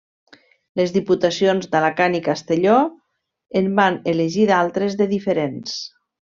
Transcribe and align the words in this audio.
Les 0.79 0.93
diputacions 0.95 1.67
d'Alacant 1.75 2.17
i 2.19 2.23
Castelló 2.29 2.79
en 3.63 3.71
van 3.83 4.03
elegir 4.15 4.49
d'altres 4.55 5.01
de 5.05 5.11
diferents. 5.17 5.81